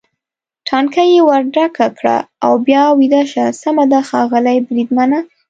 [0.67, 5.19] ټانکۍ یې ور ډکه کړه او بیا ویده شه، سمه ده ښاغلی بریدمنه.